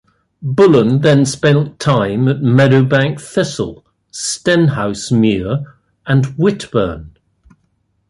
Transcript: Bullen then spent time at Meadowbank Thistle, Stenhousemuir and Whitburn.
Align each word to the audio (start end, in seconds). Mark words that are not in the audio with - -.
Bullen 0.41 1.01
then 1.01 1.27
spent 1.27 1.79
time 1.79 2.27
at 2.27 2.41
Meadowbank 2.41 3.21
Thistle, 3.21 3.85
Stenhousemuir 4.11 5.63
and 6.07 6.25
Whitburn. 6.39 7.17